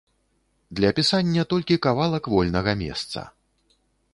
Для 0.77 0.89
пісання 0.99 1.45
толькі 1.53 1.77
кавалак 1.85 2.31
вольнага 2.35 2.73
месца. 2.83 3.29